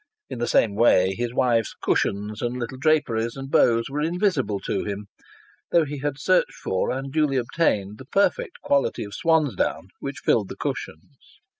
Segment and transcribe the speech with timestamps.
[0.31, 4.83] (In the same way his wife's cushions and little draperies and bows were invisible to
[4.83, 5.05] him,
[5.71, 10.49] though he had searched for and duly obtained the perfect quality of swansdown which filled
[10.49, 11.37] the cushions.)